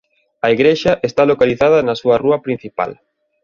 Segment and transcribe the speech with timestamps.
[0.45, 2.91] A igrexa está localizada na súa rúa principal.